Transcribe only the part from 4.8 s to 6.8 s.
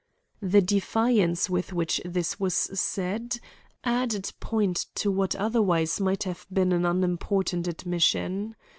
to what otherwise might have been